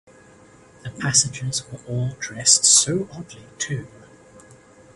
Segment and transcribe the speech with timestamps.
[0.83, 3.87] The passengers were all dressed so oddly too!